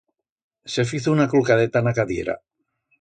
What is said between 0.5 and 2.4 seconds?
Se fizo una clucadeta en a cadiera.